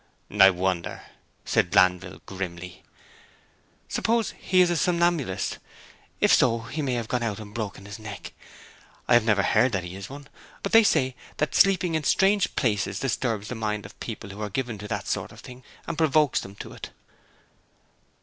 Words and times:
'I 0.31 0.49
wonder,' 0.49 1.03
said 1.45 1.69
Glanville 1.69 2.23
grimly. 2.25 2.81
'Suppose 3.87 4.31
he 4.39 4.61
is 4.61 4.71
a 4.71 4.75
somnambulist! 4.75 5.59
If 6.19 6.33
so, 6.33 6.61
he 6.61 6.81
may 6.81 6.93
have 6.95 7.07
gone 7.07 7.21
out 7.21 7.37
and 7.39 7.53
broken 7.53 7.85
his 7.85 7.99
neck. 7.99 8.33
I 9.07 9.13
have 9.13 9.23
never 9.25 9.43
heard 9.43 9.73
that 9.73 9.83
he 9.83 9.95
is 9.95 10.09
one, 10.09 10.27
but 10.63 10.71
they 10.71 10.81
say 10.81 11.15
that 11.37 11.53
sleeping 11.53 11.93
in 11.93 12.03
strange 12.03 12.55
places 12.55 12.99
disturbs 12.99 13.47
the 13.49 13.53
minds 13.53 13.85
of 13.85 13.99
people 13.99 14.31
who 14.31 14.41
are 14.41 14.49
given 14.49 14.79
to 14.79 14.87
that 14.87 15.05
sort 15.07 15.31
of 15.31 15.41
thing, 15.41 15.63
and 15.85 15.99
provokes 15.99 16.39
them 16.39 16.55
to 16.55 16.71
it.' 16.73 16.89